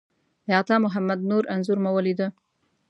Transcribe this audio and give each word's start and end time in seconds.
د 0.47 0.49
عطامحمد 0.61 1.19
نور 1.29 1.43
انځور 1.53 1.77
مو 1.83 1.91
ولیده. 1.95 2.27